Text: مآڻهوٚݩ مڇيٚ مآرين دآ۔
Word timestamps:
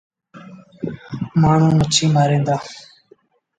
مآڻهوٚݩ 1.41 1.77
مڇيٚ 1.79 2.13
مآرين 2.15 2.43
دآ۔ 2.47 2.55